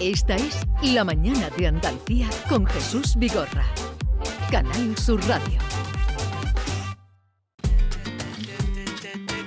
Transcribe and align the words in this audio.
Esta 0.00 0.36
es 0.36 0.64
La 0.80 1.02
Mañana 1.02 1.50
de 1.56 1.66
Andalucía 1.66 2.28
con 2.48 2.64
Jesús 2.66 3.16
Vigorra. 3.16 3.66
Canal 4.48 4.96
Sur 4.96 5.20
Radio. 5.26 5.58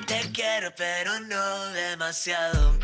Te 0.08 0.32
quiero 0.34 0.74
pero 0.76 1.22
no 1.22 1.66
demasiado. 1.68 2.78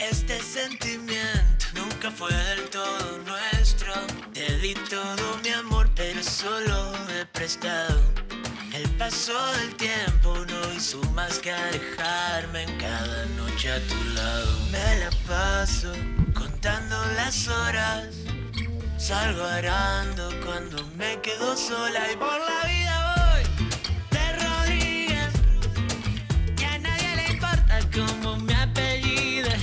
Este 0.00 0.40
sentimiento 0.42 1.66
nunca 1.76 2.10
fue 2.10 2.34
del 2.34 2.68
todo 2.70 3.18
nuestro. 3.24 3.92
Te 4.32 4.58
di 4.58 4.74
todo 4.90 5.38
mi 5.44 5.50
amor 5.50 5.88
pero 5.94 6.20
solo 6.20 6.94
he 7.16 7.24
prestado. 7.26 8.00
El 8.72 8.90
paso 8.96 9.34
del 9.60 9.76
tiempo 9.76 10.34
no 10.48 10.72
hizo 10.72 11.00
más 11.12 11.38
que 11.38 11.52
alejarme 11.52 12.64
en 12.64 12.76
cada 12.76 13.24
noche 13.36 13.70
a 13.70 13.78
tu 13.86 14.04
lado. 14.16 14.58
Me 14.72 14.98
la 14.98 15.10
paso 15.28 15.92
contando 16.64 16.96
las 17.16 17.46
horas. 17.48 18.08
Salgo 18.96 19.44
arando 19.44 20.30
cuando 20.46 20.82
me 20.96 21.20
quedo 21.20 21.54
sola 21.56 22.10
y 22.10 22.16
por 22.16 22.38
la 22.40 22.66
vida 22.66 22.94
voy 23.16 23.42
de 24.10 24.26
rodillas. 24.44 25.32
Y 26.58 26.64
a 26.64 26.78
nadie 26.78 27.16
le 27.16 27.32
importa 27.34 27.80
cómo 27.92 28.36
me 28.38 28.54
apellida. 28.54 29.54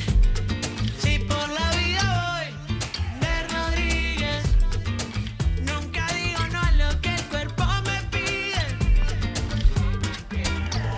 Si 1.02 1.18
por 1.20 1.50
la 1.50 1.72
vida 1.72 2.04
voy 2.22 2.50
de 3.20 3.34
Rodríguez, 3.56 4.44
nunca 5.64 6.06
digo 6.14 6.46
no 6.52 6.62
a 6.62 6.72
lo 6.74 7.02
que 7.02 7.16
el 7.16 7.24
cuerpo 7.30 7.66
me 7.84 8.00
pide. 8.12 8.64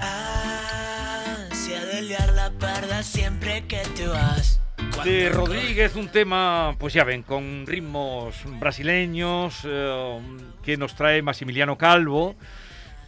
Ansia 0.01 1.85
de 1.85 2.01
liar 2.01 2.33
la 2.33 2.51
parda 2.59 3.03
siempre 3.03 3.65
que 3.67 3.85
te 3.95 4.07
vas. 4.07 4.62
De 5.03 5.27
Rodríguez, 5.29 5.95
un 5.97 6.07
tema, 6.07 6.75
pues 6.79 6.93
ya 6.93 7.03
ven, 7.03 7.23
con 7.23 7.65
ritmos 7.67 8.35
brasileños 8.59 9.59
eh, 9.65 10.19
que 10.63 10.77
nos 10.77 10.95
trae 10.95 11.21
Maximiliano 11.21 11.77
Calvo, 11.77 12.35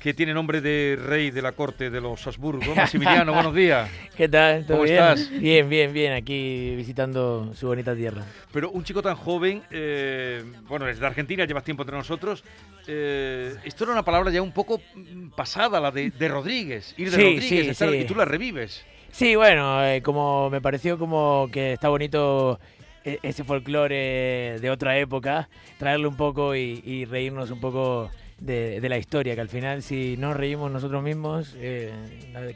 que 0.02 0.14
tiene 0.14 0.34
nombre 0.34 0.60
de 0.60 1.00
rey 1.02 1.32
de 1.32 1.42
la 1.42 1.54
corte 1.54 1.90
de 1.90 2.02
los 2.02 2.28
Habsburgo. 2.28 2.76
Maximiliano, 2.76 3.34
buenos 3.34 3.56
días. 3.56 3.90
¿Qué 4.18 4.28
tal? 4.28 4.66
¿Todo 4.66 4.78
¿Cómo 4.78 4.84
bien? 4.84 4.98
estás? 4.98 5.30
Bien, 5.40 5.70
bien, 5.70 5.94
bien. 5.94 6.12
Aquí 6.14 6.76
visitando 6.76 7.54
su 7.56 7.68
bonita 7.68 7.96
tierra. 7.96 8.24
Pero 8.52 8.72
un 8.72 8.84
chico 8.84 9.02
tan 9.02 9.16
joven, 9.16 9.64
eh, 9.72 10.44
bueno, 10.68 10.90
es 10.90 11.00
de 11.00 11.06
Argentina, 11.08 11.46
llevas 11.46 11.64
tiempo 11.64 11.84
entre 11.84 11.96
nosotros. 11.96 12.44
eh, 12.88 13.56
esto 13.64 13.86
era 13.86 13.94
una 13.94 14.04
palabra 14.04 14.32
ya 14.32 14.42
un 14.42 14.52
poco 14.52 14.82
mm, 14.96 15.30
pasada, 15.30 15.80
la 15.80 15.92
de, 15.92 16.12
de 16.12 16.28
Rodríguez, 16.28 16.94
ir 16.98 17.10
de 17.10 17.16
Sí, 17.18 17.24
Rodríguez, 17.24 17.48
sí, 17.50 17.58
estar- 17.70 17.90
sí. 17.92 17.98
y 18.00 18.04
tú 18.06 18.16
la 18.16 18.26
revives. 18.26 18.86
Sí, 19.16 19.36
bueno, 19.38 19.82
eh, 19.86 20.02
como 20.02 20.50
me 20.50 20.60
pareció 20.60 21.00
como 21.00 21.48
que 21.50 21.72
está 21.74 21.88
bonito 21.88 22.60
e- 23.06 23.20
ese 23.24 23.46
folclore 23.46 24.60
de 24.60 24.70
otra 24.70 24.98
época, 24.98 25.48
traerlo 25.78 26.10
un 26.10 26.18
poco 26.18 26.54
y, 26.54 26.82
y 26.86 27.06
reírnos 27.06 27.50
un 27.50 27.62
poco 27.62 28.12
de, 28.40 28.82
de 28.82 28.90
la 28.90 28.98
historia, 28.98 29.34
que 29.36 29.40
al 29.40 29.48
final 29.48 29.84
si 29.84 30.18
no 30.18 30.34
reímos 30.34 30.70
nosotros 30.70 31.02
mismos, 31.02 31.56
eh, 31.58 31.94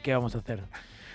¿qué 0.02 0.12
vamos 0.12 0.34
a 0.34 0.38
hacer? 0.40 0.60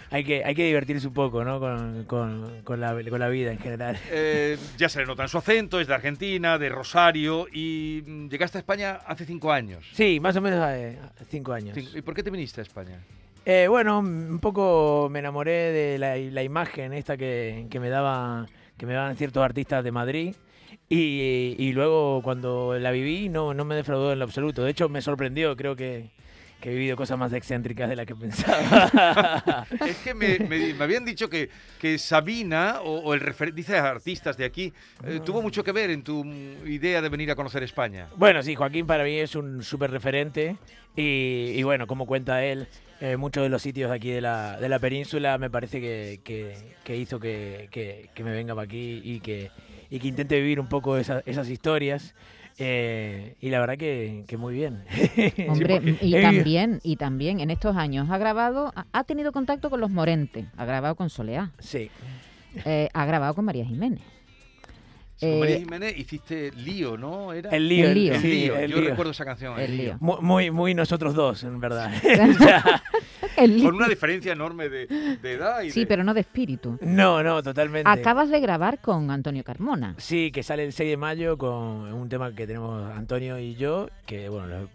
Hay 0.09 0.23
que, 0.23 0.43
hay 0.43 0.55
que 0.55 0.65
divertirse 0.65 1.07
un 1.07 1.13
poco, 1.13 1.43
¿no? 1.43 1.59
Con, 1.59 2.05
con- 2.05 2.61
con 2.63 2.79
la, 2.81 2.95
con 3.07 3.19
la 3.19 3.29
vida 3.29 3.51
en 3.51 3.59
general. 3.59 3.99
Eh, 4.09 4.57
ya 4.77 4.89
se 4.89 4.99
le 5.01 5.05
nota 5.05 5.21
en 5.23 5.29
su 5.29 5.37
acento, 5.37 5.79
es 5.79 5.85
de 5.87 5.93
Argentina, 5.93 6.57
de 6.57 6.69
Rosario, 6.69 7.47
y 7.53 8.01
mm, 8.05 8.29
llegaste 8.29 8.57
a 8.57 8.61
España 8.61 8.99
hace 9.05 9.25
cinco 9.25 9.51
años. 9.51 9.85
Sí, 9.93 10.19
más 10.19 10.35
o 10.37 10.41
menos 10.41 10.65
eh, 10.71 10.97
cinco 11.29 11.53
años. 11.53 11.77
¿Y 11.77 12.01
por 12.01 12.15
qué 12.15 12.23
te 12.23 12.31
viniste 12.31 12.61
a 12.61 12.63
España? 12.63 12.99
Eh, 13.45 13.67
bueno, 13.69 13.99
un 13.99 14.39
poco 14.39 15.07
me 15.11 15.19
enamoré 15.19 15.71
de 15.71 15.99
la, 15.99 16.43
imagen 16.43 16.93
esta 16.93 17.15
que, 17.15 17.67
me 17.69 17.69
que 17.69 17.79
me 17.79 17.89
daban 18.93 19.15
ciertos 19.17 19.43
artistas 19.43 19.83
de 19.83 19.91
Madrid 19.91 20.35
y, 20.89 21.55
y 21.57 21.71
luego 21.73 22.21
cuando 22.23 22.77
la 22.79 22.89
viví 22.89 23.29
no, 23.29 23.53
no 23.53 23.63
me 23.63 23.75
defraudó 23.75 24.11
en 24.11 24.19
lo 24.19 24.25
absoluto. 24.25 24.63
De 24.63 24.71
hecho, 24.71 24.89
me 24.89 25.01
sorprendió. 25.01 25.55
Creo 25.55 25.75
que, 25.75 26.09
que 26.59 26.71
he 26.71 26.73
vivido 26.73 26.95
cosas 26.95 27.17
más 27.17 27.31
excéntricas 27.33 27.87
de 27.89 27.95
las 27.95 28.05
que 28.05 28.15
pensaba. 28.15 29.65
Es 29.87 29.97
que 29.97 30.13
me, 30.13 30.39
me- 30.39 30.73
me 30.73 30.83
habían 30.83 31.05
dicho 31.05 31.29
que, 31.29 31.49
que 31.79 31.97
Sabina, 31.97 32.79
o, 32.81 32.99
o 32.99 33.13
el 33.13 33.21
refer- 33.21 33.53
dice 33.53 33.77
artistas 33.77 34.37
de 34.37 34.45
aquí, 34.45 34.73
eh, 35.05 35.19
tuvo 35.23 35.41
mucho 35.41 35.63
que 35.63 35.71
ver 35.71 35.89
en 35.91 36.03
tu 36.03 36.23
idea 36.65 37.01
de 37.01 37.09
venir 37.09 37.29
a 37.31 37.35
conocer 37.35 37.61
España. 37.63 38.07
Bueno, 38.15 38.41
sí, 38.41 38.55
Joaquín 38.55 38.87
para 38.87 39.03
mí 39.03 39.17
es 39.19 39.35
un 39.35 39.63
súper 39.63 39.91
referente 39.91 40.57
y, 40.95 41.51
y 41.55 41.63
bueno, 41.63 41.85
como 41.87 42.05
cuenta 42.07 42.43
él, 42.43 42.67
eh, 43.01 43.17
muchos 43.17 43.43
de 43.43 43.49
los 43.49 43.61
sitios 43.61 43.89
de 43.91 43.95
aquí 43.97 44.09
de 44.11 44.21
la, 44.21 44.57
de 44.59 44.69
la 44.69 44.79
península 44.79 45.37
me 45.37 45.49
parece 45.49 45.81
que, 45.81 46.21
que- 46.23 46.55
que 46.83 46.95
hizo 46.97 47.19
que, 47.19 47.67
que- 47.71 48.09
que 48.15 48.23
me 48.23 48.31
venga 48.31 48.55
para 48.55 48.65
aquí 48.65 49.01
y 49.03 49.19
que, 49.19 49.51
y 49.89 49.99
que 49.99 50.07
intente 50.07 50.39
vivir 50.39 50.59
un 50.59 50.67
poco 50.67 50.97
esa- 50.97 51.21
esas 51.25 51.49
historias. 51.49 52.15
Eh, 52.57 53.35
y 53.41 53.49
la 53.49 53.59
verdad 53.59 53.77
que, 53.77 54.23
que 54.27 54.37
muy 54.37 54.53
bien. 54.53 54.83
Hombre, 55.49 55.81
y 56.01 56.13
también, 56.21 56.79
y 56.83 56.95
también 56.95 57.39
en 57.39 57.51
estos 57.51 57.75
años 57.75 58.09
ha 58.09 58.17
grabado, 58.17 58.71
ha- 58.75 58.85
ha 58.91 59.03
tenido 59.03 59.31
contacto 59.31 59.69
con 59.69 59.79
los 59.81 59.89
Morentes, 59.89 60.45
ha 60.57 60.65
grabado 60.65 60.95
con 60.95 61.09
Soleá, 61.09 61.51
sí. 61.59 61.89
eh, 62.65 62.89
ha 62.93 63.05
grabado 63.05 63.33
con 63.35 63.45
María 63.45 63.65
Jiménez. 63.65 64.01
Con 65.19 65.29
Eh, 65.29 65.39
María 65.39 65.57
Jiménez 65.59 65.97
hiciste 65.97 66.51
Lío, 66.51 66.97
¿no? 66.97 67.31
Era 67.31 67.49
El 67.51 67.69
lío. 67.69 67.87
El 67.87 67.93
lío. 67.93 68.13
El 68.15 68.21
sí, 68.21 68.27
Lío. 68.27 68.55
el 68.57 68.71
Yo 68.71 68.79
lío. 68.81 68.89
recuerdo 68.89 69.11
esa 69.11 69.23
canción. 69.25 69.57
El 69.59 69.77
lío. 69.77 69.97
Mu- 70.01 70.21
Muy, 70.21 70.51
muy 70.51 70.73
nosotros 70.73 71.13
dos, 71.13 71.43
en 71.43 71.59
verdad. 71.59 71.91
Con 73.35 73.75
una 73.75 73.87
diferencia 73.87 74.31
enorme 74.33 74.69
de, 74.69 74.87
de 75.21 75.31
edad 75.33 75.61
y 75.61 75.71
Sí, 75.71 75.81
de- 75.81 75.87
pero 75.87 76.03
no 76.03 76.13
de 76.13 76.21
espíritu. 76.21 76.77
no, 76.81 77.21
no, 77.23 77.43
totalmente. 77.43 77.89
Acabas 77.89 78.29
de 78.29 78.39
grabar 78.39 78.79
con 78.79 79.11
Antonio 79.11 79.43
Carmona. 79.43 79.95
Sí, 79.97 80.31
que 80.31 80.41
sale 80.43 80.63
el 80.65 80.71
6 80.73 80.89
de 80.91 80.97
mayo 80.97 81.37
con 81.37 81.51
un 81.93 82.07
tema 82.09 82.33
que 82.33 82.47
tenemos 82.47 82.89
Antonio 82.95 83.37
y 83.39 83.55
yo, 83.55 83.89
que 84.05 84.29
bueno, 84.29 84.47
los, 84.47 84.69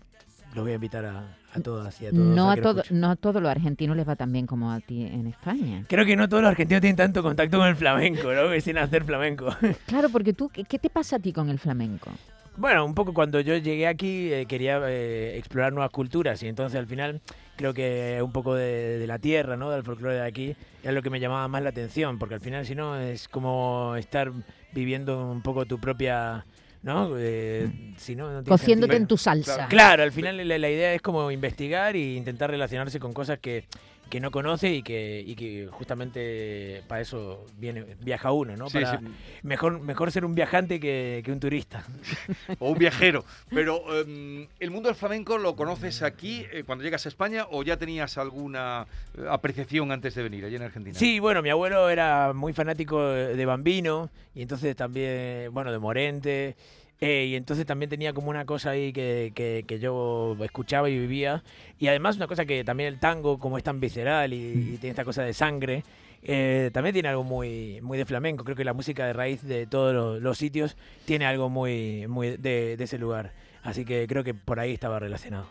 los 0.54 0.64
voy 0.64 0.72
a 0.72 0.74
invitar 0.74 1.04
a, 1.06 1.36
a 1.52 1.60
todas 1.60 2.00
y 2.00 2.06
a 2.06 2.10
todos. 2.10 2.24
No 2.24 2.50
a, 2.50 2.56
todo, 2.56 2.82
no 2.90 3.10
a 3.10 3.16
todos 3.16 3.42
los 3.42 3.50
argentinos 3.50 3.96
les 3.96 4.08
va 4.08 4.16
tan 4.16 4.32
bien 4.32 4.46
como 4.46 4.70
a 4.70 4.80
ti 4.80 5.02
en 5.04 5.26
España. 5.26 5.84
Creo 5.88 6.04
que 6.04 6.16
no 6.16 6.28
todos 6.28 6.42
los 6.42 6.50
argentinos 6.50 6.80
tienen 6.80 6.96
tanto 6.96 7.22
contacto 7.22 7.58
con 7.58 7.68
el 7.68 7.76
flamenco, 7.76 8.32
¿no? 8.32 8.50
Que 8.50 8.60
sin 8.60 8.78
hacer 8.78 9.04
flamenco. 9.04 9.48
Claro, 9.86 10.08
porque 10.10 10.32
tú, 10.32 10.48
¿qué, 10.48 10.64
qué 10.64 10.78
te 10.78 10.88
pasa 10.90 11.16
a 11.16 11.18
ti 11.18 11.32
con 11.32 11.48
el 11.48 11.58
flamenco? 11.58 12.10
Bueno, 12.56 12.84
un 12.84 12.94
poco 12.94 13.14
cuando 13.14 13.40
yo 13.40 13.56
llegué 13.56 13.86
aquí 13.86 14.32
eh, 14.32 14.46
quería 14.46 14.80
eh, 14.88 15.36
explorar 15.38 15.72
nuevas 15.72 15.90
culturas 15.90 16.42
y 16.42 16.48
entonces 16.48 16.78
al 16.78 16.86
final 16.86 17.20
creo 17.56 17.72
que 17.72 18.20
un 18.22 18.32
poco 18.32 18.54
de, 18.54 18.98
de 18.98 19.06
la 19.06 19.18
tierra, 19.18 19.56
¿no? 19.56 19.70
Del 19.70 19.82
folclore 19.82 20.16
de 20.16 20.26
aquí 20.26 20.56
es 20.82 20.92
lo 20.92 21.02
que 21.02 21.10
me 21.10 21.20
llamaba 21.20 21.48
más 21.48 21.62
la 21.62 21.70
atención, 21.70 22.18
porque 22.18 22.34
al 22.34 22.40
final 22.40 22.66
si 22.66 22.74
no 22.74 22.96
es 22.96 23.28
como 23.28 23.96
estar 23.96 24.32
viviendo 24.72 25.30
un 25.30 25.42
poco 25.42 25.64
tu 25.66 25.78
propia, 25.78 26.44
¿no? 26.82 27.14
Eh, 27.18 27.68
si 27.96 28.16
no, 28.16 28.24
no 28.32 28.42
tiene 28.42 28.48
Cociéndote 28.48 28.92
sentido. 28.92 29.02
en 29.02 29.06
tu 29.08 29.16
salsa. 29.18 29.68
Claro, 29.68 30.02
al 30.02 30.12
final 30.12 30.36
la, 30.48 30.58
la 30.58 30.70
idea 30.70 30.94
es 30.94 31.02
como 31.02 31.30
investigar 31.30 31.94
e 31.96 32.14
intentar 32.14 32.50
relacionarse 32.50 32.98
con 32.98 33.12
cosas 33.12 33.38
que, 33.38 33.64
que 34.08 34.18
no 34.18 34.30
conoce 34.32 34.72
y 34.74 34.82
que, 34.82 35.22
y 35.24 35.36
que 35.36 35.68
justamente 35.70 36.82
para 36.88 37.00
eso 37.00 37.46
viene 37.58 37.84
viaja 38.00 38.32
uno, 38.32 38.56
¿no? 38.56 38.68
Sí, 38.68 38.80
Para- 38.80 38.98
sí. 38.98 39.06
Mejor, 39.42 39.78
mejor 39.80 40.10
ser 40.10 40.24
un 40.24 40.34
viajante 40.34 40.80
que, 40.80 41.22
que 41.24 41.30
un 41.30 41.38
turista. 41.38 41.84
o 42.58 42.70
un 42.70 42.78
viajero. 42.78 43.24
Pero 43.50 43.82
em, 44.00 44.48
el 44.58 44.70
mundo 44.70 44.88
del 44.88 44.96
flamenco 44.96 45.38
lo 45.38 45.54
conoces 45.54 46.02
aquí 46.02 46.44
eh, 46.52 46.64
cuando 46.66 46.82
llegas 46.82 47.04
a 47.06 47.08
España 47.08 47.46
o 47.50 47.62
ya 47.62 47.76
tenías 47.76 48.18
alguna 48.18 48.86
eh, 49.16 49.26
apreciación 49.30 49.92
antes 49.92 50.14
de 50.16 50.22
venir 50.24 50.44
allí 50.44 50.56
en 50.56 50.62
Argentina. 50.62 50.98
Sí, 50.98 51.20
bueno, 51.20 51.40
mi 51.42 51.50
abuelo 51.50 51.88
era 51.88 52.32
muy 52.32 52.52
fanático 52.52 53.00
de 53.10 53.46
Bambino 53.46 54.10
y 54.34 54.42
entonces 54.42 54.74
también, 54.74 55.52
bueno, 55.52 55.70
de 55.70 55.78
Morente. 55.78 56.56
Eh, 57.00 57.26
y 57.30 57.34
entonces 57.36 57.64
también 57.66 57.88
tenía 57.88 58.12
como 58.12 58.28
una 58.30 58.44
cosa 58.44 58.70
ahí 58.70 58.92
que, 58.92 59.32
que- 59.34 59.64
que 59.66 59.78
yo 59.78 60.36
escuchaba 60.42 60.88
y 60.90 60.98
vivía. 60.98 61.42
Y 61.78 61.88
además 61.88 62.16
una 62.16 62.26
cosa 62.26 62.44
que 62.44 62.62
también 62.64 62.88
el 62.92 62.98
tango, 63.00 63.38
como 63.38 63.56
es 63.58 63.64
tan 63.64 63.80
visceral 63.80 64.32
y, 64.32 64.36
y 64.36 64.76
tiene 64.78 64.90
esta 64.90 65.04
cosa 65.04 65.22
de 65.22 65.32
sangre, 65.32 65.82
eh, 66.22 66.70
también 66.74 66.92
tiene 66.92 67.08
algo 67.08 67.24
muy, 67.24 67.80
muy 67.80 67.96
de 67.96 68.04
flamenco. 68.04 68.44
Creo 68.44 68.56
que 68.56 68.64
la 68.64 68.74
música 68.74 69.06
de 69.06 69.14
raíz 69.14 69.42
de 69.42 69.66
todos 69.66 69.94
los, 69.94 70.20
los 70.22 70.36
sitios 70.36 70.76
tiene 71.06 71.24
algo 71.24 71.48
muy, 71.48 72.06
muy 72.08 72.36
de, 72.36 72.76
de 72.76 72.84
ese 72.84 72.98
lugar. 72.98 73.32
Así 73.62 73.84
que 73.86 74.06
creo 74.06 74.22
que 74.24 74.34
por 74.34 74.60
ahí 74.60 74.72
estaba 74.74 74.98
relacionado. 74.98 75.46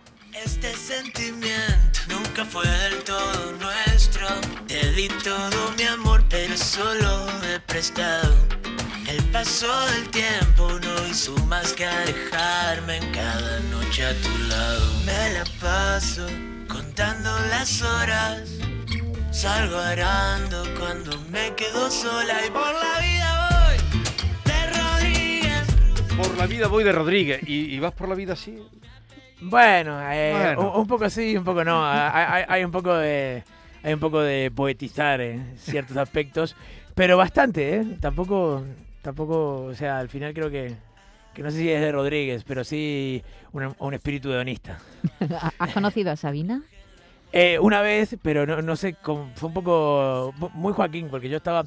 Este 0.45 0.71
sentimiento 0.75 1.99
nunca 2.07 2.45
fue 2.45 2.63
del 2.67 3.03
todo 3.03 3.51
nuestro. 3.59 4.27
Te 4.67 4.91
di 4.93 5.07
todo 5.23 5.71
mi 5.75 5.83
amor, 5.83 6.23
pero 6.29 6.55
solo 6.55 7.25
he 7.43 7.59
prestado. 7.61 8.35
El 9.09 9.23
paso 9.31 9.67
del 9.87 10.09
tiempo 10.09 10.69
no 10.81 11.07
hizo 11.07 11.35
más 11.47 11.73
que 11.73 11.85
alejarme 11.85 12.97
en 12.97 13.11
cada 13.11 13.59
noche 13.71 14.05
a 14.05 14.13
tu 14.21 14.37
lado. 14.49 14.85
Me 15.05 15.33
la 15.33 15.43
paso 15.59 16.27
contando 16.67 17.29
las 17.49 17.81
horas. 17.81 18.49
Salgo 19.31 19.77
arando 19.77 20.63
cuando 20.79 21.17
me 21.31 21.53
quedo 21.55 21.89
sola 21.89 22.45
y 22.45 22.49
por 22.49 22.73
la 22.73 22.99
vida 22.99 23.49
voy 23.65 24.51
de 24.51 24.79
Rodríguez. 24.79 26.15
Por 26.17 26.37
la 26.37 26.45
vida 26.47 26.67
voy 26.67 26.83
de 26.83 26.91
Rodríguez. 26.91 27.41
¿Y, 27.47 27.73
y 27.75 27.79
vas 27.79 27.93
por 27.93 28.09
la 28.09 28.15
vida 28.15 28.33
así? 28.33 28.57
Bueno, 29.41 29.97
eh, 30.11 30.33
Bueno. 30.55 30.71
Un, 30.73 30.81
un 30.81 30.87
poco 30.87 31.09
sí, 31.09 31.35
un 31.37 31.43
poco 31.43 31.63
no. 31.63 31.83
Hay, 31.89 32.25
hay- 32.27 32.45
hay 32.47 32.63
un 32.63 32.71
poco 32.71 32.93
de 32.95 33.43
hay 33.81 33.93
un 33.93 33.99
poco 34.01 34.19
de 34.21 34.51
poetizar 34.53 35.21
en 35.21 35.57
ciertos 35.57 35.95
aspectos, 35.95 36.53
pero 36.95 37.15
bastante, 37.15 37.77
¿eh? 37.77 37.85
Tampoco 38.01 38.65
Tampoco, 39.01 39.63
o 39.65 39.73
sea, 39.75 39.99
al 39.99 40.09
final 40.09 40.33
creo 40.33 40.49
que, 40.49 40.75
que 41.33 41.41
no 41.43 41.51
sé 41.51 41.57
si 41.57 41.69
es 41.71 41.81
de 41.81 41.91
Rodríguez, 41.91 42.43
pero 42.45 42.63
sí 42.63 43.23
una- 43.53 43.73
un 43.79 43.93
espíritu 43.93 44.29
hedonista. 44.31 44.77
¿Has 45.59 45.73
conocido 45.73 46.11
a 46.11 46.15
Sabina? 46.15 46.61
Eh, 47.31 47.59
una 47.59 47.81
vez, 47.81 48.17
pero 48.21 48.45
no, 48.45 48.61
no 48.61 48.75
sé, 48.75 48.95
cómo- 48.95 49.31
fue 49.35 49.47
un 49.47 49.53
poco 49.53 50.33
mu- 50.37 50.49
muy 50.53 50.73
Joaquín, 50.73 51.07
porque 51.09 51.29
yo 51.29 51.37
estaba 51.37 51.63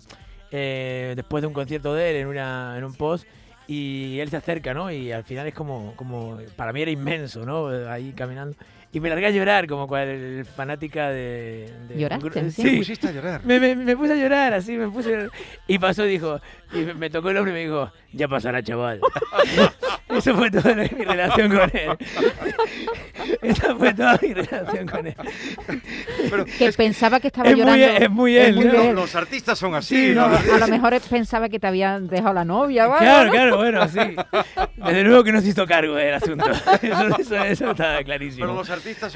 eh, 0.50 1.14
después 1.16 1.40
de 1.40 1.46
un 1.46 1.54
concierto 1.54 1.94
de 1.94 2.10
él 2.10 2.16
en, 2.16 2.26
una, 2.26 2.74
en 2.76 2.84
un 2.84 2.94
post 2.94 3.24
y 3.68 4.18
él 4.18 4.28
se 4.28 4.36
acerca, 4.36 4.74
¿no? 4.74 4.90
Y 4.90 5.12
al 5.12 5.24
final 5.24 5.46
es 5.46 5.54
como, 5.54 5.94
como 5.96 6.38
para 6.56 6.72
mí 6.72 6.82
era 6.82 6.90
inmenso, 6.90 7.46
¿no? 7.46 7.68
Ahí 7.90 8.12
caminando. 8.12 8.56
Y 8.94 9.00
me 9.00 9.08
largué 9.08 9.26
a 9.26 9.30
llorar 9.30 9.66
como 9.66 9.88
cual 9.88 10.44
fanática 10.54 11.08
de... 11.08 11.72
de 11.88 11.98
¿Lloraste, 11.98 12.40
un 12.40 12.50
sí? 12.50 12.62
Sí, 12.62 12.76
pusiste 12.76 13.08
a 13.08 13.12
llorar. 13.12 13.40
me, 13.44 13.58
me- 13.58 13.74
me 13.74 13.96
puse 13.96 14.12
a 14.12 14.16
llorar, 14.16 14.52
así, 14.52 14.76
me 14.76 14.88
puse 14.88 15.08
a 15.08 15.12
llorar. 15.12 15.30
Y 15.66 15.78
pasó, 15.78 16.02
dijo, 16.04 16.40
y 16.74 16.80
me, 16.80 16.92
me 16.94 17.08
tocó 17.10 17.30
el 17.30 17.38
hombre 17.38 17.52
y 17.52 17.54
me 17.54 17.60
dijo, 17.62 17.90
ya 18.12 18.28
pasará, 18.28 18.62
chaval. 18.62 19.00
Eso 20.10 20.34
fue 20.36 20.50
toda 20.50 20.74
la- 20.74 20.82
mi 20.82 21.04
relación 21.06 21.48
con 21.56 21.70
él. 21.72 21.96
Esa 23.40 23.74
fue 23.76 23.94
toda 23.94 24.18
mi 24.20 24.34
relación 24.34 24.86
con 24.86 25.06
él. 25.06 25.16
Pero 26.30 26.44
Que 26.44 26.70
pensaba 26.72 27.18
que 27.18 27.28
estaba 27.28 27.48
Es 27.48 27.56
muy, 27.56 27.64
llorando. 27.64 27.86
es 28.04 28.10
muy 28.10 28.36
Es 28.36 28.48
él, 28.48 28.54
muy 28.56 28.64
¿no? 28.66 28.72
los, 28.74 28.84
él. 28.84 28.94
los 28.94 29.14
artistas 29.14 29.58
son 29.58 29.74
así. 29.74 30.08
Sí, 30.08 30.14
¿no? 30.14 30.24
A 30.26 30.58
lo 30.58 30.68
mejor 30.68 31.00
pensaba 31.08 31.48
que 31.48 31.58
te 31.58 31.66
habían 31.66 32.08
dejado 32.08 32.34
la 32.34 32.44
novia. 32.44 32.90
Claro, 32.98 33.30
claro, 33.30 33.56
bueno, 33.56 33.88
sí. 33.88 34.00
Desde 34.76 35.02
luego 35.04 35.24
que 35.24 35.32
no 35.32 35.40
se 35.40 35.48
hizo 35.48 35.66
cargo 35.66 35.94
del 35.94 36.14
asunto. 36.14 36.44
Eso, 36.82 37.16
eso, 37.18 37.36
eso 37.44 37.70
está 37.70 38.02
clarísimo. 38.04 38.46
Pero 38.46 38.58
los 38.58 38.68
artistas. 38.82 39.14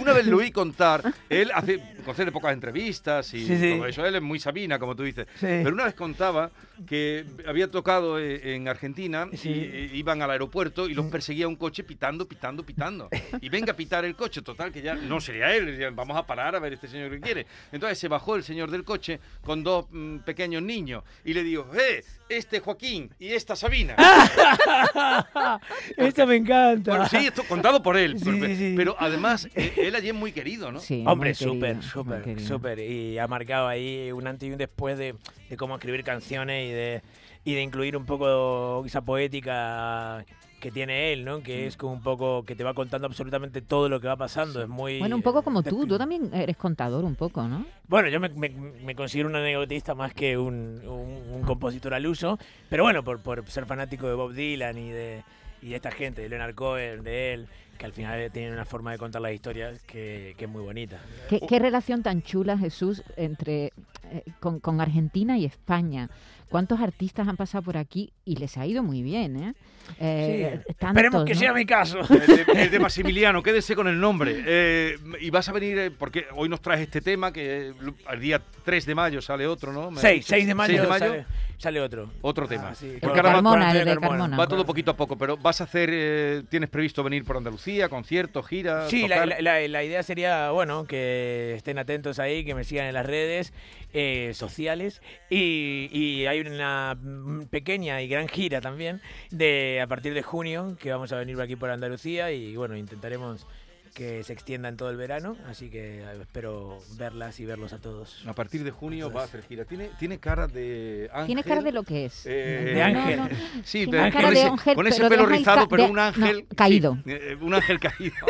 Una 0.00 0.12
vez 0.12 0.26
lo 0.26 0.38
oí 0.38 0.50
contar, 0.50 1.02
él 1.28 1.50
hace, 1.54 1.80
concede 2.04 2.30
pocas 2.30 2.52
entrevistas 2.52 3.34
y 3.34 3.44
Sí, 3.46 3.56
sí. 3.58 3.74
todo 3.76 3.86
eso. 3.86 4.06
Él 4.06 4.14
es 4.16 4.22
muy 4.22 4.38
Sabina, 4.38 4.78
como 4.78 4.94
tú 4.94 5.02
dices. 5.02 5.26
Sí. 5.34 5.46
Pero 5.46 5.70
una 5.70 5.84
vez 5.84 5.94
contaba 5.94 6.50
que 6.86 7.24
había 7.46 7.70
tocado 7.70 8.18
eh, 8.18 8.54
en 8.54 8.68
Argentina 8.68 9.28
y 9.32 9.36
eh, 9.48 9.90
iban 9.94 10.22
al 10.22 10.30
aeropuerto 10.30 10.88
y 10.88 10.94
los 10.94 11.06
perseguía 11.06 11.48
un 11.48 11.56
coche 11.56 11.82
pitando, 11.84 12.26
pitando, 12.26 12.64
pitando. 12.64 13.08
Y 13.40 13.48
venga 13.48 13.72
a 13.72 13.76
pitar 13.76 14.04
el 14.04 14.14
coche, 14.14 14.42
total, 14.42 14.72
que 14.72 14.82
ya 14.82 14.94
no 14.94 15.20
sería 15.20 15.54
él. 15.54 15.90
Vamos 15.92 16.16
a 16.16 16.26
parar 16.26 16.54
a 16.56 16.58
ver 16.60 16.72
este 16.74 16.88
señor 16.88 17.10
que 17.10 17.20
quiere. 17.20 17.46
Entonces 17.72 17.98
se 17.98 18.08
bajó 18.08 18.36
el 18.36 18.44
señor 18.44 18.70
del 18.70 18.84
coche 18.84 19.18
con 19.42 19.62
dos 19.62 19.86
mm, 19.90 20.18
pequeños 20.18 20.62
niños 20.62 21.02
y 21.24 21.34
le 21.34 21.42
dijo, 21.42 21.66
¡eh! 21.74 22.04
Este 22.28 22.60
Joaquín 22.60 23.10
y 23.18 23.28
esta 23.34 23.54
Sabina. 23.54 23.94
Esto 25.96 26.26
me 26.26 26.36
encanta. 26.36 26.90
Bueno, 26.92 27.08
sí, 27.08 27.26
esto 27.26 27.42
contado 27.44 27.82
por 27.82 27.96
él. 27.96 28.16
Pero, 28.24 28.91
sí. 28.91 28.91
Pero 28.98 29.06
además, 29.06 29.48
eh, 29.54 29.72
él 29.78 29.94
allí 29.94 30.08
es 30.08 30.14
muy 30.14 30.32
querido, 30.32 30.70
¿no? 30.72 30.80
Sí, 30.80 31.04
Hombre, 31.06 31.34
súper, 31.34 31.82
súper, 31.82 32.40
súper. 32.40 32.78
Y 32.80 33.18
ha 33.18 33.26
marcado 33.28 33.68
ahí 33.68 34.10
un 34.12 34.26
antes 34.26 34.48
y 34.48 34.52
un 34.52 34.58
después 34.58 34.98
de, 34.98 35.14
de 35.48 35.56
cómo 35.56 35.74
escribir 35.76 36.04
canciones 36.04 36.68
y 36.68 36.72
de, 36.72 37.02
y 37.44 37.54
de 37.54 37.62
incluir 37.62 37.96
un 37.96 38.06
poco 38.06 38.82
esa 38.86 39.00
poética 39.02 40.24
que 40.60 40.70
tiene 40.70 41.12
él, 41.12 41.24
¿no? 41.24 41.42
Que 41.42 41.66
es 41.66 41.76
como 41.76 41.92
un 41.92 42.02
poco 42.02 42.44
que 42.44 42.54
te 42.54 42.62
va 42.62 42.72
contando 42.72 43.08
absolutamente 43.08 43.62
todo 43.62 43.88
lo 43.88 44.00
que 44.00 44.06
va 44.06 44.14
pasando. 44.16 44.62
Es 44.62 44.68
muy. 44.68 45.00
Bueno, 45.00 45.16
un 45.16 45.22
poco 45.22 45.42
como 45.42 45.58
eh, 45.60 45.64
tú. 45.64 45.86
Tú 45.88 45.98
también 45.98 46.32
eres 46.32 46.56
contador 46.56 47.04
un 47.04 47.16
poco, 47.16 47.42
¿no? 47.48 47.66
Bueno, 47.88 48.08
yo 48.08 48.20
me, 48.20 48.28
me- 48.28 48.48
me 48.50 48.94
considero 48.94 49.28
un 49.28 49.34
anecdotista 49.34 49.96
más 49.96 50.14
que 50.14 50.38
un, 50.38 50.80
un- 50.86 51.34
un 51.34 51.42
compositor 51.42 51.94
al 51.94 52.06
uso, 52.06 52.38
pero 52.70 52.84
bueno, 52.84 53.02
por, 53.02 53.18
por 53.20 53.44
ser 53.50 53.66
fanático 53.66 54.06
de 54.06 54.14
Bob 54.14 54.32
Dylan 54.34 54.78
y 54.78 54.90
de, 54.90 55.24
y 55.62 55.70
de 55.70 55.76
esta 55.76 55.90
gente, 55.90 56.22
de 56.22 56.28
Leonard 56.28 56.54
Cohen, 56.54 57.02
de 57.02 57.34
él, 57.34 57.48
que 57.82 57.86
al 57.86 57.92
final 57.92 58.30
tienen 58.30 58.52
una 58.52 58.64
forma 58.64 58.92
de 58.92 58.98
contar 58.98 59.20
las 59.20 59.32
historias 59.32 59.82
que, 59.82 60.36
que 60.38 60.44
es 60.44 60.50
muy 60.50 60.62
bonita. 60.62 61.00
¿Qué, 61.28 61.40
qué 61.40 61.58
relación 61.58 62.04
tan 62.04 62.22
chula, 62.22 62.56
Jesús, 62.56 63.02
entre 63.16 63.72
eh, 64.12 64.22
con, 64.38 64.60
con 64.60 64.80
Argentina 64.80 65.36
y 65.36 65.46
España? 65.46 66.08
¿Cuántos 66.48 66.80
artistas 66.80 67.26
han 67.26 67.36
pasado 67.36 67.64
por 67.64 67.76
aquí 67.76 68.12
y 68.24 68.36
les 68.36 68.56
ha 68.56 68.66
ido 68.66 68.84
muy 68.84 69.02
bien, 69.02 69.36
eh? 69.36 69.54
Eh, 69.98 70.60
tantos, 70.78 71.02
Esperemos 71.02 71.24
que 71.24 71.34
¿no? 71.34 71.40
sea 71.40 71.52
mi 71.52 71.66
caso. 71.66 71.98
El 72.08 72.26
de, 72.26 72.62
el 72.62 72.70
de 72.70 72.78
Maximiliano, 72.78 73.42
quédese 73.42 73.74
con 73.74 73.88
el 73.88 73.98
nombre. 73.98 74.44
Eh, 74.46 74.96
y 75.20 75.30
vas 75.30 75.48
a 75.48 75.52
venir, 75.52 75.78
eh, 75.78 75.90
porque 75.90 76.26
hoy 76.36 76.48
nos 76.48 76.60
traes 76.60 76.82
este 76.82 77.00
tema, 77.00 77.32
que 77.32 77.70
eh, 77.70 77.74
el 78.12 78.20
día 78.20 78.40
3 78.64 78.86
de 78.86 78.94
mayo 78.94 79.20
sale 79.20 79.46
otro, 79.46 79.72
¿no? 79.72 79.90
Me 79.90 79.96
has 79.96 80.02
6, 80.02 80.14
dicho. 80.14 80.28
6 80.28 80.46
de 80.46 80.54
mayo, 80.54 80.72
6 80.72 80.82
de 80.82 80.88
mayo, 80.88 81.06
Sale, 81.06 81.26
sale 81.62 81.80
otro. 81.80 82.10
otro 82.22 82.48
tema. 82.48 82.70
Ah, 82.70 82.74
sí, 82.74 82.86
El 82.90 83.00
Porque 83.00 83.18
ahora 83.20 83.28
va- 83.30 83.34
Carmona, 83.36 83.66
Antonio 83.68 83.80
el 83.82 83.86
de 83.86 83.92
Carmona. 83.94 84.18
Carmona. 84.18 84.36
Va 84.36 84.46
todo 84.48 84.66
poquito 84.66 84.90
a 84.90 84.96
poco, 84.96 85.16
pero 85.16 85.36
vas 85.36 85.60
a 85.60 85.64
hacer, 85.64 85.90
eh, 85.92 86.42
tienes 86.48 86.68
previsto 86.68 87.02
venir 87.04 87.24
por 87.24 87.36
Andalucía, 87.36 87.88
conciertos, 87.88 88.46
giras. 88.46 88.90
Sí, 88.90 89.06
la, 89.06 89.22
tocar? 89.22 89.28
la- 89.28 89.60
la- 89.60 89.68
la 89.68 89.84
idea 89.84 90.02
sería, 90.02 90.50
bueno, 90.50 90.84
que 90.84 91.54
estén 91.56 91.78
atentos 91.78 92.18
ahí, 92.18 92.44
que 92.44 92.54
me 92.54 92.64
sigan 92.64 92.86
en 92.86 92.94
las 92.94 93.06
redes 93.06 93.52
eh, 93.94 94.32
sociales 94.34 95.02
y, 95.30 95.88
y 95.92 96.26
hay 96.26 96.40
una 96.40 96.96
mm, 97.00 97.44
pequeña 97.50 98.00
y 98.02 98.08
gran 98.08 98.26
gira 98.26 98.60
también 98.60 99.00
de 99.30 99.80
a 99.82 99.86
partir 99.86 100.14
de 100.14 100.22
junio 100.22 100.76
que 100.80 100.90
vamos 100.90 101.12
a 101.12 101.16
venir 101.16 101.40
aquí 101.40 101.56
por 101.56 101.70
Andalucía 101.70 102.32
y 102.32 102.56
bueno, 102.56 102.76
intentaremos 102.76 103.46
que 103.94 104.22
se 104.24 104.32
extienda 104.32 104.68
en 104.70 104.76
todo 104.78 104.88
el 104.90 104.96
verano, 104.96 105.36
así 105.46 105.68
que 105.68 106.00
eh, 106.00 106.04
espero 106.22 106.78
verlas 106.96 107.38
y 107.40 107.44
verlos 107.44 107.72
a 107.74 107.78
todos. 107.78 108.22
A 108.26 108.32
partir 108.32 108.64
de 108.64 108.70
junio 108.70 109.12
va 109.12 109.20
a 109.22 109.24
hacer 109.24 109.42
gira. 109.42 109.64
Tiene, 109.66 109.90
tiene 109.98 110.18
cara 110.18 110.46
de 110.46 111.10
ángel. 111.12 111.26
Tiene 111.26 111.44
cara 111.44 111.60
de 111.60 111.72
lo 111.72 111.82
que 111.82 112.06
es. 112.06 112.24
Eh, 112.24 112.72
De 112.74 112.82
ángel. 112.82 113.20
Sí, 113.64 113.84
Tiene 113.86 113.90
pero 113.90 114.12
cara 114.12 114.24
con 114.24 114.34
de 114.34 114.40
ese, 114.40 114.48
ángel, 114.48 114.74
con 114.74 114.86
ese 114.86 114.96
pero 114.98 115.08
pelo 115.10 115.26
rizado, 115.26 115.68
pero 115.68 115.82
de- 115.84 115.90
un 115.90 115.96
no, 115.96 116.02
ángel. 116.02 116.36
sí, 116.48 116.56
caído. 116.56 116.98
eh, 117.04 117.36
un 117.40 117.54
ángel 117.54 117.78
caído. 117.80 118.14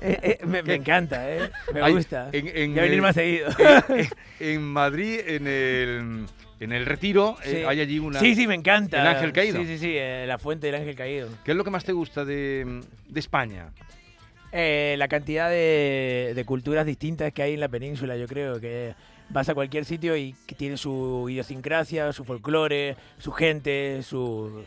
Eh, 0.00 0.38
eh, 0.40 0.46
me, 0.46 0.62
me 0.62 0.74
encanta, 0.74 1.30
¿eh? 1.30 1.50
me 1.72 1.80
Hay- 1.82 1.92
gusta. 1.92 2.28
en- 2.32 2.48
en, 2.48 2.74
ya 2.74 2.82
venir 2.82 2.98
eh, 2.98 3.02
más 3.02 3.14
seguido. 3.14 3.48
en, 3.88 4.08
en 4.40 4.62
Madrid, 4.62 5.20
en 5.26 5.46
el, 5.46 6.26
en 6.60 6.72
el 6.72 6.86
Retiro, 6.86 7.36
eh, 7.44 7.50
Sí. 7.50 7.56
hay 7.66 7.80
allí 7.80 7.98
una. 7.98 8.18
Sí, 8.18 8.34
sí, 8.34 8.46
me 8.46 8.54
encanta. 8.54 9.00
El 9.00 9.06
ángel 9.06 9.32
caído. 9.32 9.58
Sí, 9.60 9.66
sí, 9.66 9.78
sí, 9.78 9.92
eh, 9.96 10.24
la 10.26 10.38
fuente 10.38 10.66
del 10.66 10.76
ángel 10.76 10.96
caído. 10.96 11.28
¿Qué 11.44 11.52
es 11.52 11.56
lo 11.56 11.62
que 11.64 11.70
más 11.70 11.84
te 11.84 11.92
gusta 11.92 12.24
de, 12.24 12.80
de 13.08 13.20
España? 13.20 13.70
Eh, 14.54 14.96
la 14.98 15.08
cantidad 15.08 15.48
de, 15.48 16.42
culturas 16.46 16.84
distintas 16.84 17.32
que 17.32 17.42
hay 17.42 17.54
en 17.54 17.60
la 17.60 17.68
península, 17.68 18.16
yo 18.16 18.26
creo 18.28 18.60
que 18.60 18.94
vas 19.30 19.48
a 19.48 19.54
cualquier 19.54 19.86
sitio 19.86 20.14
y 20.14 20.34
que 20.46 20.54
tiene 20.54 20.76
su 20.76 21.26
idiosincrasia, 21.30 22.12
su 22.12 22.24
folclore, 22.24 22.96
su 23.18 23.32
gente, 23.32 24.02
su- 24.02 24.64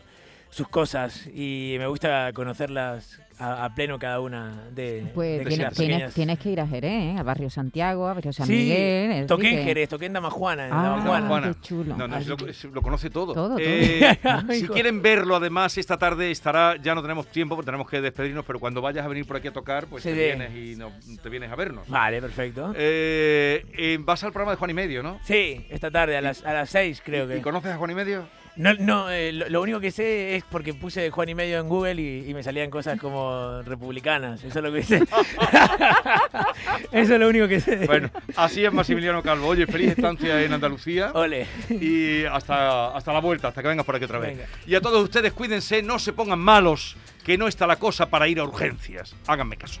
sus 0.50 0.68
cosas 0.68 1.26
y 1.34 1.76
me 1.78 1.86
gusta 1.86 2.30
conocerlas 2.32 3.20
a, 3.38 3.66
a 3.66 3.74
pleno 3.74 3.98
cada 3.98 4.20
una 4.20 4.62
de, 4.74 5.10
Pues 5.14 5.40
de 5.40 5.44
tienes, 5.44 5.74
tienes- 6.14 6.38
que 6.38 6.48
ir 6.50 6.60
a 6.60 6.66
Jerez, 6.66 6.92
¿eh? 6.92 7.16
a 7.18 7.22
Barrio 7.22 7.50
Santiago, 7.50 8.08
a 8.08 8.14
Barrio 8.14 8.32
San 8.32 8.46
Sí, 8.46 8.52
Miguel. 8.54 9.26
toqué 9.26 9.58
en 9.58 9.64
Jerez, 9.66 9.88
toqué 9.90 10.06
en 10.06 10.14
Damajuana, 10.14 10.68
en 10.68 10.72
Ah, 10.72 10.82
Damajuana. 10.82 11.26
Juana. 11.28 11.52
qué 11.52 11.60
chulo. 11.60 11.96
No, 11.96 12.08
no, 12.08 12.16
Así 12.16 12.30
lo, 12.72 12.80
conoce 12.82 13.10
todo. 13.10 13.34
Todo, 13.34 13.48
todo. 13.50 13.58
Eh, 13.60 14.18
si 14.52 14.66
quieren 14.68 15.02
verlo, 15.02 15.36
además, 15.36 15.76
esta 15.76 15.98
tarde 15.98 16.30
estará, 16.30 16.76
ya 16.82 16.94
no 16.94 17.02
tenemos 17.02 17.26
tiempo 17.26 17.54
porque 17.56 17.66
tenemos 17.66 17.90
que 17.90 18.00
despedirnos, 18.00 18.44
pero 18.46 18.58
cuando 18.58 18.80
vayas 18.80 19.04
a 19.04 19.08
venir 19.08 19.26
por 19.26 19.36
aquí 19.36 19.48
a 19.48 19.52
tocar, 19.52 19.86
pues 19.88 20.02
Sí, 20.02 20.08
te, 20.10 20.14
vienes 20.14 20.52
y 20.56 20.76
no- 20.76 20.92
te 21.22 21.28
vienes 21.28 21.52
a 21.52 21.56
vernos. 21.56 21.86
Vale, 21.88 22.22
perfecto. 22.22 22.72
Eh, 22.74 23.66
eh, 23.76 23.98
vas 24.00 24.24
al 24.24 24.32
programa 24.32 24.52
de 24.52 24.56
Juan 24.56 24.70
y 24.70 24.74
Medio, 24.74 25.02
¿no? 25.02 25.18
Sí, 25.24 25.66
esta 25.68 25.90
tarde 25.90 26.16
a 26.16 26.22
las, 26.22 26.42
a 26.42 26.54
las 26.54 26.70
seis 26.70 27.02
creo 27.04 27.26
¿Y 27.26 27.36
que. 27.36 27.42
conoces 27.42 27.72
a 27.72 27.76
Juan 27.76 27.90
y 27.90 27.94
Medio? 27.94 28.26
No, 28.56 28.72
no 28.74 29.10
eh, 29.10 29.32
lo, 29.32 29.48
lo 29.48 29.62
único 29.62 29.80
que 29.80 29.90
sé 29.90 30.36
es 30.36 30.44
porque 30.44 30.72
puse 30.74 31.10
Juan 31.10 31.28
y 31.28 31.34
medio 31.34 31.60
en 31.60 31.68
Google 31.68 32.00
y, 32.00 32.30
y 32.30 32.34
me 32.34 32.42
salían 32.42 32.70
cosas 32.70 32.98
como 32.98 33.62
republicanas. 33.62 34.42
Eso 34.42 34.58
es 34.58 34.64
lo 34.64 34.72
que 34.72 34.82
sé. 34.82 35.02
Eso 36.92 37.14
es 37.14 37.20
lo 37.20 37.28
único 37.28 37.48
que 37.48 37.60
sé. 37.60 37.86
Bueno, 37.86 38.10
así 38.36 38.64
es 38.64 38.72
Maximiliano 38.72 39.22
Calvo. 39.22 39.48
Oye, 39.48 39.66
feliz 39.66 39.90
estancia 39.90 40.42
en 40.42 40.52
Andalucía. 40.52 41.10
Ole. 41.12 41.46
Y 41.68 42.24
hasta, 42.24 42.96
hasta 42.96 43.12
la 43.12 43.20
vuelta, 43.20 43.48
hasta 43.48 43.62
que 43.62 43.68
vengas 43.68 43.84
por 43.84 43.96
aquí 43.96 44.04
otra 44.04 44.18
vez. 44.18 44.36
Venga. 44.36 44.48
Y 44.66 44.74
a 44.74 44.80
todos 44.80 45.02
ustedes, 45.02 45.32
cuídense, 45.32 45.82
no 45.82 45.98
se 45.98 46.12
pongan 46.12 46.38
malos, 46.38 46.96
que 47.24 47.36
no 47.36 47.48
está 47.48 47.66
la 47.66 47.76
cosa 47.76 48.08
para 48.08 48.28
ir 48.28 48.38
a 48.38 48.44
urgencias. 48.44 49.14
Háganme 49.26 49.56
caso. 49.56 49.80